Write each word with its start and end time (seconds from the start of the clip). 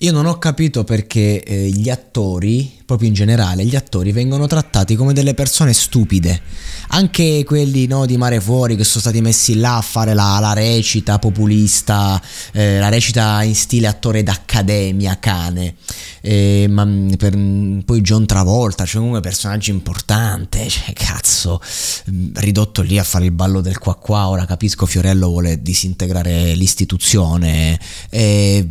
Io 0.00 0.12
non 0.12 0.26
ho 0.26 0.38
capito 0.38 0.84
perché 0.84 1.42
eh, 1.42 1.70
gli 1.70 1.90
attori, 1.90 2.77
proprio 2.88 3.08
in 3.08 3.14
generale, 3.14 3.66
gli 3.66 3.76
attori 3.76 4.12
vengono 4.12 4.46
trattati 4.46 4.96
come 4.96 5.12
delle 5.12 5.34
persone 5.34 5.74
stupide. 5.74 6.40
Anche 6.88 7.44
quelli 7.44 7.86
no, 7.86 8.06
di 8.06 8.16
Mare 8.16 8.40
Fuori 8.40 8.76
che 8.76 8.84
sono 8.84 9.00
stati 9.00 9.20
messi 9.20 9.56
là 9.56 9.76
a 9.76 9.82
fare 9.82 10.14
la, 10.14 10.38
la 10.40 10.54
recita 10.54 11.18
populista, 11.18 12.18
eh, 12.52 12.78
la 12.78 12.88
recita 12.88 13.42
in 13.42 13.54
stile 13.54 13.88
attore 13.88 14.22
d'accademia, 14.22 15.18
cane. 15.18 15.74
Eh, 16.22 16.66
ma 16.70 16.86
mm, 16.86 17.12
per, 17.18 17.36
mm, 17.36 17.80
poi 17.80 18.00
John 18.00 18.24
Travolta, 18.24 18.86
cioè 18.86 18.96
comunque 18.96 19.20
personaggio 19.20 19.70
importante, 19.70 20.66
cioè 20.70 20.94
cazzo, 20.94 21.60
mm, 22.10 22.36
ridotto 22.36 22.80
lì 22.80 22.98
a 22.98 23.04
fare 23.04 23.26
il 23.26 23.32
ballo 23.32 23.60
del 23.60 23.76
qua 23.76 23.96
qua. 23.96 24.28
Ora 24.28 24.46
capisco 24.46 24.86
Fiorello 24.86 25.28
vuole 25.28 25.60
disintegrare 25.60 26.54
l'istituzione. 26.54 27.78
Eh, 28.08 28.66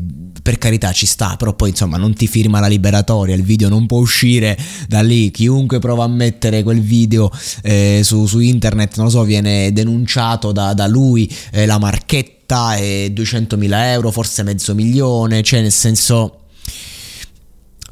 per 0.47 0.57
carità 0.59 0.93
ci 0.93 1.05
sta, 1.05 1.35
però 1.35 1.53
poi 1.53 1.71
insomma 1.71 1.97
non 1.97 2.13
ti 2.13 2.25
firma 2.25 2.61
la 2.61 2.67
liberatoria, 2.67 3.35
il 3.35 3.43
video 3.43 3.67
non 3.67 3.85
può 3.85 3.99
uscire 4.07 4.57
da 4.87 5.01
lì, 5.01 5.29
chiunque 5.29 5.79
prova 5.79 6.05
a 6.05 6.07
mettere 6.07 6.63
quel 6.63 6.81
video 6.81 7.29
eh, 7.61 8.01
su, 8.03 8.25
su, 8.25 8.39
internet, 8.39 8.95
non 8.95 9.05
lo 9.05 9.11
so, 9.11 9.23
viene 9.23 9.71
denunciato 9.71 10.51
da, 10.51 10.73
da 10.73 10.87
lui, 10.87 11.31
eh, 11.51 11.65
la 11.65 11.77
marchetta 11.77 12.75
è 12.75 13.11
200.000 13.13 13.69
euro, 13.91 14.11
forse 14.11 14.43
mezzo 14.43 14.73
milione, 14.73 15.43
cioè 15.43 15.61
nel 15.61 15.71
senso 15.71 16.39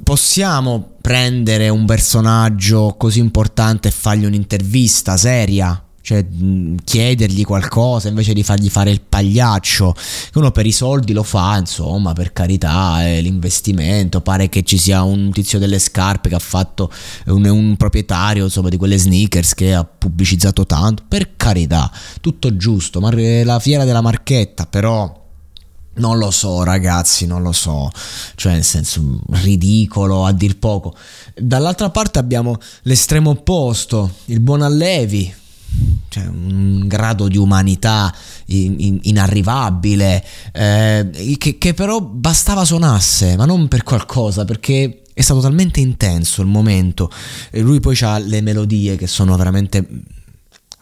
possiamo 0.04 0.96
prendere 1.02 1.70
un 1.70 1.86
personaggio 1.86 2.96
così 2.98 3.20
importante 3.20 3.90
e 3.90 3.92
fargli 3.92 4.26
un'intervista 4.26 5.18
seria 5.18 5.85
cioè 6.06 6.24
chiedergli 6.84 7.44
qualcosa 7.44 8.10
invece 8.10 8.34
di 8.34 8.44
fargli 8.44 8.70
fare 8.70 8.92
il 8.92 9.02
pagliaccio, 9.02 9.92
che 10.32 10.38
uno 10.38 10.52
per 10.52 10.68
i 10.68 10.72
soldi 10.72 11.14
lo 11.14 11.24
fa, 11.24 11.58
insomma, 11.58 12.14
per 12.14 12.32
carità, 12.32 13.04
è 13.04 13.20
l'investimento, 13.22 14.22
pare 14.22 14.48
che 14.48 14.62
ci 14.62 14.78
sia 14.78 15.02
un 15.02 15.32
tizio 15.32 15.58
delle 15.58 15.80
scarpe 15.80 16.30
che 16.30 16.36
ha 16.36 16.40
fatto 16.40 16.92
un, 17.26 17.44
un 17.46 17.76
proprietario, 17.76 18.44
insomma, 18.44 18.70
di 18.70 18.78
quelle 18.78 19.00
sneakers 19.00 19.56
che 19.56 19.74
ha 19.74 19.84
pubblicizzato 19.84 20.68
tanto, 20.68 21.04
per 21.08 21.36
carità, 21.38 21.92
tutto 22.22 22.56
giusto, 22.56 23.00
ma 23.00 23.10
la 23.44 23.58
fiera 23.58 23.84
della 23.84 24.02
marchetta, 24.02 24.68
però 24.68 25.24
non 25.96 26.20
lo 26.20 26.30
so, 26.30 26.62
ragazzi, 26.62 27.26
non 27.26 27.42
lo 27.42 27.52
so. 27.52 27.90
Cioè, 28.36 28.52
nel 28.52 28.64
senso, 28.64 29.22
ridicolo 29.32 30.24
a 30.24 30.32
dir 30.34 30.60
poco. 30.60 30.94
Dall'altra 31.36 31.90
parte 31.90 32.20
abbiamo 32.20 32.60
l'estremo 32.84 33.32
opposto, 33.32 34.12
il 34.26 34.40
buon 34.40 34.62
Allevi, 34.62 35.34
cioè 36.10 36.26
un 36.28 36.88
grado 36.88 37.28
di 37.28 37.38
umanità 37.38 38.14
in, 38.48 38.76
in, 38.78 39.00
inarrivabile, 39.04 40.24
eh, 40.54 41.36
che, 41.38 41.58
che 41.58 41.74
però 41.74 42.02
bastava 42.02 42.64
suonasse, 42.64 43.36
ma 43.36 43.46
non 43.46 43.68
per 43.68 43.84
qualcosa, 43.84 44.46
perché 44.46 45.02
è 45.14 45.22
stato 45.22 45.40
talmente 45.42 45.80
intenso 45.80 46.42
il 46.42 46.48
momento. 46.48 47.10
E 47.52 47.62
lui 47.62 47.80
poi 47.80 47.98
ha 48.02 48.18
le 48.18 48.42
melodie 48.42 48.96
che 48.96 49.08
sono 49.08 49.36
veramente 49.36 49.88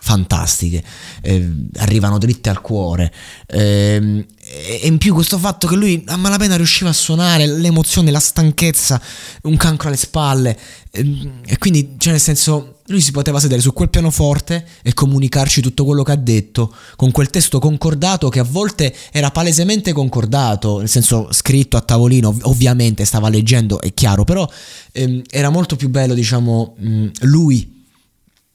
fantastiche, 0.03 0.83
eh, 1.21 1.49
arrivano 1.77 2.17
dritte 2.17 2.49
al 2.49 2.59
cuore. 2.59 3.11
Eh, 3.45 4.25
e 4.54 4.82
in 4.84 5.00
più 5.00 5.14
questo 5.16 5.40
fatto 5.40 5.68
che 5.68 5.76
lui 5.76 6.04
a 6.08 6.16
malapena 6.16 6.56
riusciva 6.56 6.92
a 6.92 6.94
suonare 6.94 7.48
l'emozione, 7.48 8.12
la 8.12 8.20
stanchezza, 8.20 9.02
un 9.44 9.58
cancro 9.58 9.88
alle 9.88 9.98
spalle. 9.98 10.58
Eh, 10.92 11.32
e 11.45 11.58
quindi, 11.58 11.95
cioè, 11.98 12.12
nel 12.12 12.22
senso, 12.22 12.82
lui 12.88 13.02
si 13.02 13.12
poteva 13.12 13.40
sedere 13.40 13.62
su 13.62 13.73
quel 13.73 13.90
pianoforte 13.90 14.66
e 14.84 14.94
comunicarci 14.94 15.62
tutto 15.62 15.86
quello 15.86 16.04
che 16.04 16.12
ha 16.12 16.18
detto 16.18 16.73
con 16.95 17.10
quel 17.10 17.30
testo 17.32 17.58
concordato 17.58 18.30
che 18.30 18.40
a 18.40 18.44
volte 18.44 18.95
era 19.12 19.32
palesemente 19.32 19.92
concordato, 19.92 20.80
nel 20.80 20.90
senso 20.90 21.30
scritto 21.32 21.76
a 21.76 21.82
tavolino, 21.82 22.38
ovviamente 22.44 23.06
stava 23.06 23.30
leggendo, 23.30 23.82
è 23.82 23.94
chiaro, 23.94 24.23
però 24.23 24.48
ehm, 24.92 25.23
era 25.32 25.50
molto 25.50 25.76
più 25.76 25.90
bello, 25.90 26.14
diciamo, 26.14 26.76
mh, 26.78 27.08
lui 27.22 27.82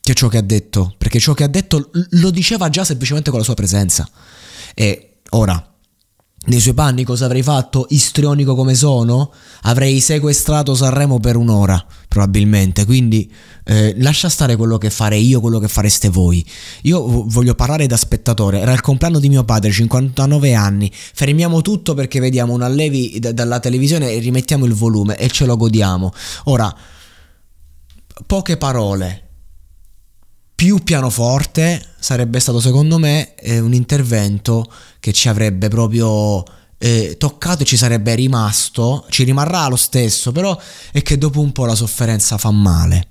che 0.01 0.15
ciò 0.15 0.29
che 0.29 0.39
ha 0.39 0.43
detto, 0.43 0.95
perché 0.97 1.19
ciò 1.19 1.35
che 1.35 1.45
ha 1.45 1.49
detto 1.49 1.91
lo 1.93 2.31
diceva 2.31 2.71
già 2.71 2.85
semplicemente 2.85 3.31
con 3.31 3.41
la 3.41 3.45
sua 3.45 3.55
presenza. 3.55 4.09
E 4.75 5.17
ora, 5.31 5.63
nei 6.47 6.61
suoi 6.61 6.73
panni 6.73 7.05
cosa 7.05 7.27
avrei 7.27 7.43
fatto? 7.43 7.87
Istrionico 7.91 8.55
come 8.55 8.75
sono? 8.75 9.33
Avrei 9.63 10.01
sequestrato 10.01 10.75
Sanremo 10.75 11.21
per 11.21 11.37
un'ora, 11.37 11.85
probabilmente. 12.07 12.87
Quindi 12.87 13.31
eh, 13.65 13.95
lascia 13.99 14.29
stare 14.31 14.57
quello 14.57 14.79
che 14.79 14.89
farei 14.89 15.27
io, 15.27 15.41
quello 15.41 15.59
che 15.59 15.69
fareste 15.69 16.09
voi. 16.09 16.45
Io 16.83 17.25
voglio 17.27 17.55
parlare 17.55 17.87
da 17.87 17.97
spettatore. 17.97 18.61
Era 18.61 18.73
il 18.73 18.81
compleanno 18.81 19.19
di 19.19 19.29
mio 19.29 19.45
padre, 19.45 19.71
59 19.71 20.55
anni. 20.55 20.91
Fermiamo 20.93 21.61
tutto 21.61 21.93
perché 21.93 22.19
vediamo 22.19 22.55
un 22.55 22.63
allevi 22.63 23.19
d- 23.19 23.33
dalla 23.33 23.61
televisione 23.61 24.13
e 24.13 24.19
rimettiamo 24.19 24.65
il 24.65 24.75
volume 24.75 25.19
e 25.19 25.29
ce 25.29 25.45
lo 25.45 25.57
godiamo. 25.57 26.13
Ora, 26.45 26.75
poche 28.27 28.57
parole 28.57 29.28
più 30.59 30.83
pianoforte 30.83 31.81
sarebbe 32.01 32.41
stato 32.41 32.59
secondo 32.59 32.99
me 32.99 33.37
eh, 33.37 33.61
un 33.61 33.73
intervento 33.73 34.69
che 34.99 35.13
ci 35.13 35.29
avrebbe 35.29 35.69
proprio 35.69 36.43
eh, 36.79 37.15
toccato 37.17 37.63
e 37.63 37.65
ci 37.65 37.77
sarebbe 37.77 38.17
rimasto, 38.17 39.07
ci 39.09 39.23
rimarrà 39.23 39.69
lo 39.69 39.77
stesso, 39.77 40.33
però 40.33 40.59
è 40.91 41.01
che 41.03 41.17
dopo 41.17 41.39
un 41.39 41.53
po' 41.53 41.65
la 41.65 41.77
sofferenza 41.77 42.39
fa 42.39 42.51
male. 42.51 43.07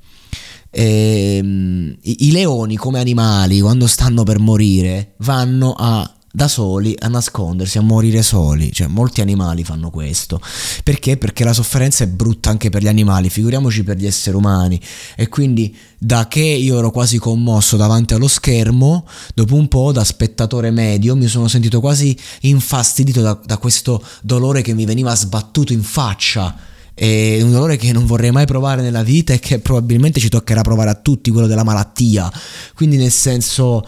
E, 0.69 1.37
ehm, 1.37 1.97
i, 2.01 2.27
I 2.27 2.31
leoni 2.31 2.75
come 2.75 2.99
animali 2.99 3.61
quando 3.61 3.87
stanno 3.87 4.23
per 4.23 4.39
morire 4.39 5.13
vanno 5.19 5.73
a 5.73 6.16
da 6.37 6.47
soli 6.47 6.95
a 6.99 7.07
nascondersi, 7.07 7.79
a 7.79 7.81
morire 7.81 8.21
soli. 8.21 8.71
Cioè, 8.71 8.85
molti 8.85 9.21
animali 9.21 9.63
fanno 9.63 9.89
questo. 9.89 10.39
Perché? 10.83 11.17
Perché 11.17 11.43
la 11.43 11.51
sofferenza 11.51 12.03
è 12.03 12.07
brutta 12.07 12.51
anche 12.51 12.69
per 12.69 12.83
gli 12.83 12.87
animali, 12.87 13.31
figuriamoci 13.31 13.83
per 13.83 13.97
gli 13.97 14.05
esseri 14.05 14.35
umani. 14.35 14.79
E 15.15 15.29
quindi, 15.29 15.75
da 15.97 16.27
che 16.27 16.41
io 16.41 16.77
ero 16.77 16.91
quasi 16.91 17.17
commosso 17.17 17.75
davanti 17.75 18.13
allo 18.13 18.27
schermo, 18.27 19.07
dopo 19.33 19.55
un 19.55 19.67
po', 19.67 19.91
da 19.91 20.03
spettatore 20.03 20.69
medio, 20.69 21.15
mi 21.15 21.25
sono 21.25 21.47
sentito 21.47 21.79
quasi 21.79 22.15
infastidito 22.41 23.21
da, 23.21 23.39
da 23.43 23.57
questo 23.57 24.03
dolore 24.21 24.61
che 24.61 24.75
mi 24.75 24.85
veniva 24.85 25.15
sbattuto 25.15 25.73
in 25.73 25.81
faccia. 25.81 26.55
È 26.93 27.41
un 27.41 27.49
dolore 27.51 27.77
che 27.77 27.91
non 27.91 28.05
vorrei 28.05 28.29
mai 28.29 28.45
provare 28.45 28.83
nella 28.83 29.01
vita 29.01 29.33
e 29.33 29.39
che 29.39 29.57
probabilmente 29.57 30.19
ci 30.19 30.29
toccherà 30.29 30.61
provare 30.61 30.91
a 30.91 30.95
tutti, 30.95 31.31
quello 31.31 31.47
della 31.47 31.63
malattia. 31.63 32.31
Quindi, 32.75 32.97
nel 32.97 33.11
senso 33.11 33.83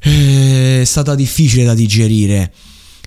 è 0.00 0.82
stata 0.84 1.14
difficile 1.14 1.64
da 1.64 1.74
digerire. 1.74 2.52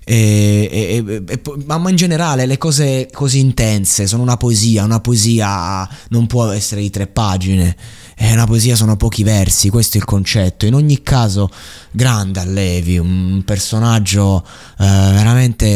E, 0.06 0.68
e, 0.70 1.22
e, 1.26 1.40
ma 1.64 1.80
in 1.88 1.96
generale 1.96 2.44
le 2.44 2.58
cose 2.58 3.08
così 3.10 3.38
intense 3.38 4.06
sono 4.06 4.22
una 4.22 4.36
poesia, 4.36 4.84
una 4.84 5.00
poesia 5.00 5.88
non 6.10 6.26
può 6.26 6.50
essere 6.50 6.82
di 6.82 6.90
tre 6.90 7.06
pagine 7.06 7.74
è 8.16 8.32
una 8.32 8.46
poesia, 8.46 8.76
sono 8.76 8.96
pochi 8.96 9.24
versi, 9.24 9.70
questo 9.70 9.96
è 9.96 10.00
il 10.00 10.06
concetto. 10.06 10.66
In 10.66 10.74
ogni 10.74 11.02
caso, 11.02 11.50
grande 11.90 12.38
Allevi, 12.38 12.96
un 12.96 13.42
personaggio 13.44 14.44
eh, 14.78 14.84
veramente, 14.84 15.73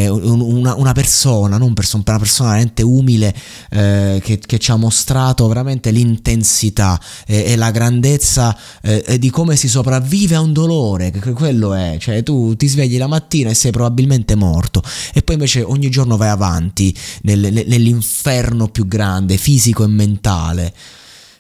una, 0.69 0.75
una, 0.75 0.93
persona, 0.93 1.57
non 1.57 1.75
person, 1.75 2.03
una 2.05 2.19
persona 2.19 2.51
veramente 2.51 2.83
umile 2.83 3.35
eh, 3.71 4.21
che, 4.23 4.39
che, 4.39 4.59
ci 4.59 4.71
ha 4.71 4.77
mostrato 4.77 5.47
veramente 5.47 5.91
l'intensità 5.91 7.01
e, 7.27 7.45
e 7.53 7.57
la 7.57 7.71
grandezza 7.71 8.57
eh, 8.83 9.19
di 9.19 9.31
come 9.31 9.57
si 9.57 9.69
sopravvive 9.69 10.35
a 10.35 10.41
un 10.41 10.53
dolore, 10.53 11.11
che 11.11 11.33
quello 11.33 11.75
è, 11.75 11.97
cioè 11.99 12.23
tu 12.23 12.57
ti 12.57 12.67
svegli 12.67 12.99
la 12.99 13.07
mattina 13.07 13.51
e 13.51 13.55
sei 13.55 13.71
probabilmente 13.71 14.35
morto 14.35 14.83
e 15.13 15.23
poi 15.23 15.37
invece 15.37 15.63
ogni 15.63 15.91
giorno 15.91 16.17
vai 16.17 16.29
avanti 16.29 16.95
nel, 17.23 17.65
nell'inferno 17.67 18.69
più 18.69 18.87
grande, 18.87 19.37
fisico 19.37 19.85
e 19.85 19.89
mentale. 19.89 20.75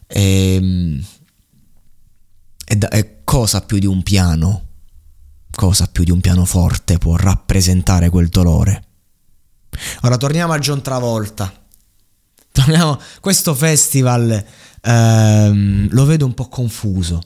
E, 0.07 0.55
ehm, 0.55 1.05
e, 2.71 2.77
da, 2.77 2.89
e 2.91 3.21
cosa 3.25 3.63
più 3.63 3.79
di 3.79 3.87
un 3.87 4.03
piano, 4.03 4.67
cosa 5.55 5.87
più 5.87 6.05
di 6.05 6.11
un 6.11 6.21
pianoforte 6.21 6.99
può 6.99 7.17
rappresentare 7.17 8.11
quel 8.11 8.29
dolore? 8.29 8.88
Ora 10.03 10.17
torniamo 10.17 10.53
a 10.53 10.59
John 10.59 10.83
Travolta. 10.83 11.53
Torniamo, 12.53 12.99
questo 13.21 13.55
festival 13.55 14.45
ehm, 14.83 15.89
lo 15.91 16.05
vedo 16.05 16.27
un 16.27 16.35
po' 16.35 16.49
confuso. 16.49 17.23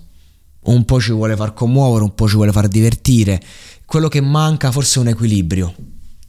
Un 0.64 0.84
po' 0.84 1.00
ci 1.00 1.12
vuole 1.12 1.34
far 1.34 1.54
commuovere, 1.54 2.04
un 2.04 2.14
po' 2.14 2.28
ci 2.28 2.36
vuole 2.36 2.52
far 2.52 2.68
divertire. 2.68 3.40
Quello 3.84 4.08
che 4.08 4.20
manca 4.20 4.70
forse 4.70 4.98
è 4.98 5.02
un 5.02 5.08
equilibrio, 5.08 5.74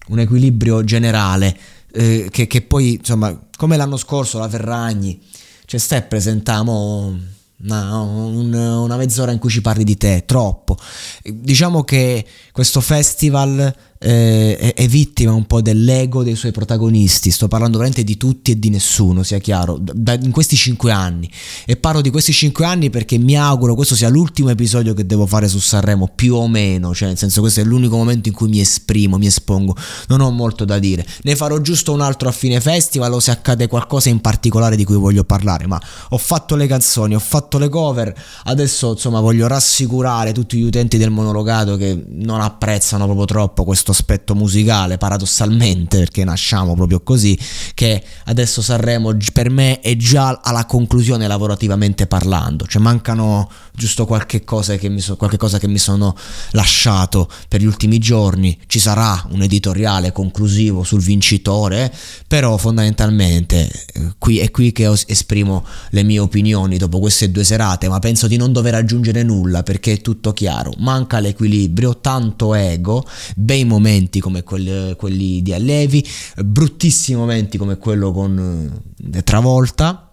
un 0.08 0.20
equilibrio 0.20 0.84
generale. 0.84 1.56
Eh, 1.92 2.28
che, 2.32 2.48
che, 2.48 2.62
poi, 2.62 2.96
insomma, 2.96 3.38
come 3.56 3.78
l'anno 3.78 3.98
scorso 3.98 4.40
la 4.40 4.50
Ferragni 4.50 5.22
cioè 5.66 5.80
stai 5.80 6.00
a 6.00 6.02
presentare 6.04 6.70
una, 6.70 8.00
una, 8.00 8.98
mezz'ora 8.98 9.32
in 9.32 9.40
cui 9.40 9.50
ci 9.50 9.62
parli 9.62 9.84
di 9.84 9.98
te, 9.98 10.24
troppo. 10.26 10.78
Diciamo 11.24 11.84
che 11.84 12.26
questo 12.52 12.82
festival 12.82 13.74
eh, 14.04 14.58
è, 14.58 14.74
è, 14.74 14.88
vittima 14.88 15.32
un 15.32 15.48
po' 15.48 15.62
dell'ego 15.62 16.24
dei 16.24 16.36
suoi 16.36 16.52
protagonisti. 16.52 17.32
Sto 17.32 17.48
parlando 17.48 17.78
veramente 17.78 18.04
di 18.04 18.18
tutti 18.18 18.52
e 18.52 18.60
di 18.60 18.70
nessuno, 18.70 19.24
sia 19.24 19.38
chiaro, 19.38 19.80
da, 19.80 20.14
in 20.14 20.32
questi 20.32 20.58
cinque 20.58 20.92
anni. 20.92 21.30
E 21.66 21.78
parlo 21.78 22.02
di 22.02 22.10
questi 22.10 22.34
cinque 22.34 22.66
anni 22.66 22.90
perché 22.90 23.18
mi 23.18 23.38
auguro 23.38 23.76
questo 23.76 23.96
sia 23.96 24.10
l'ultimo 24.10 24.50
episodio 24.50 24.94
che 24.94 25.06
devo 25.06 25.26
fare 25.26 25.48
su 25.48 25.60
Sanremo, 25.60 26.10
più 26.14 26.36
o 26.36 26.48
meno, 26.50 26.94
cioè 26.94 27.08
nel 27.08 27.18
senso 27.18 27.40
questo 27.40 27.62
è 27.62 27.64
l'unico 27.64 27.96
momento 27.96 28.28
in 28.28 28.36
cui 28.36 28.50
mi 28.50 28.60
esprimo, 28.60 29.18
mi 29.18 29.28
espongo. 29.28 29.74
Non 30.10 30.20
ho 30.20 30.30
molto 30.32 30.66
da 30.66 30.80
dire. 30.80 31.06
Ne 31.22 31.36
farò 31.38 31.60
giusto 31.62 31.94
un 31.94 32.02
altro 32.02 32.28
a 32.28 32.34
fine 32.34 32.60
festival 32.60 33.14
o 33.14 33.22
se 33.22 33.32
accade 33.32 33.68
qualcosa 33.68 34.10
in 34.10 34.20
particolare 34.20 34.76
di 34.76 34.84
cui 34.84 34.98
voglio 34.98 35.24
parlare, 35.24 35.66
ma 35.66 35.82
ho 36.10 36.18
fatto 36.18 36.56
le 36.56 36.68
canzoni, 36.68 37.16
ho 37.16 37.20
fatto 37.20 37.58
le 37.58 37.70
cover, 37.70 38.14
adesso 38.44 38.92
insomma 38.92 39.22
voglio 39.22 39.48
rassicurare 39.48 40.34
tutti 40.34 40.58
gli 40.58 40.64
utenti 40.64 40.98
del 40.98 41.10
monologato 41.10 41.78
che 41.78 42.04
non 42.10 42.42
apprezzano 42.42 43.06
proprio 43.06 43.26
troppo 43.26 43.64
questo 43.64 43.93
aspetto 43.94 44.36
musicale, 44.36 44.98
paradossalmente, 44.98 46.00
perché 46.00 46.24
nasciamo 46.24 46.76
proprio 46.76 47.02
così, 47.02 47.38
che 47.74 48.04
adesso 48.26 48.62
Sanremo 48.62 49.16
per 49.32 49.50
me 49.50 49.80
è 49.80 49.96
già 49.96 50.42
alla 50.44 50.66
conclusione 50.66 51.28
lavorativamente 51.28 52.08
parlando, 52.08 52.66
cioè 52.66 52.82
mancano 52.82 53.50
giusto 53.76 54.06
qualche 54.06 54.44
cosa 54.44 54.76
che 54.76 54.90
mi, 54.90 55.02
so, 55.02 55.16
cosa 55.16 55.58
che 55.58 55.68
mi 55.68 55.80
sono 55.80 56.16
lasciato 56.52 57.30
per 57.48 57.62
gli 57.62 57.66
ultimi 57.66 57.98
giorni, 57.98 58.58
ci 58.68 58.80
sarà 58.80 59.26
un 59.32 59.42
editoriale 59.42 60.12
conclusivo 60.12 60.84
sul 60.84 61.02
vincitore, 61.02 61.92
però 62.28 62.58
fondamentalmente 62.58 63.70
eh, 63.94 64.14
qui, 64.18 64.40
è 64.40 64.52
qui 64.52 64.72
che 64.72 64.92
esprimo 65.08 65.66
le 65.90 66.04
mie 66.04 66.20
opinioni 66.20 66.78
dopo 66.78 67.00
queste 67.00 67.32
due 67.32 67.44
serate, 67.44 67.90
ma 67.90 68.00
penso 68.00 68.28
di 68.28 68.38
non 68.38 68.52
dover 68.52 68.76
aggiungere 68.76 69.24
nulla 69.24 69.64
perché 69.64 69.94
è 69.94 70.02
tutto 70.02 70.34
chiaro, 70.34 70.74
manca 70.78 71.20
l'equilibrio, 71.20 72.00
tanto 72.00 72.54
ego, 72.54 73.06
bei 73.36 73.64
momenti 73.84 74.22
come 74.22 74.44
quelli, 74.44 74.96
quelli 74.96 75.42
di 75.42 75.54
Allevi, 75.54 76.06
bruttissimi 76.38 77.18
momenti 77.18 77.58
come 77.58 77.78
quello 77.78 78.14
con 78.14 78.82
eh, 79.14 79.24
Travolta 79.24 80.08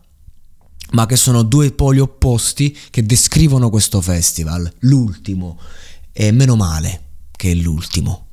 ma 0.93 1.07
che 1.07 1.15
sono 1.15 1.45
due 1.45 1.71
poli 1.71 2.01
opposti 2.01 2.77
che 2.91 3.05
descrivono 3.05 3.71
questo 3.71 4.01
festival, 4.01 4.69
l'ultimo, 4.81 5.57
e 6.13 6.33
meno 6.33 6.57
male 6.57 7.03
che 7.31 7.53
è 7.53 7.55
l'ultimo. 7.55 8.30